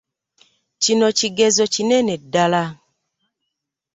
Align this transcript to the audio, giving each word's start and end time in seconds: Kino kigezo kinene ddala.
Kino 0.83 1.07
kigezo 1.17 1.63
kinene 1.73 2.13
ddala. 2.21 2.63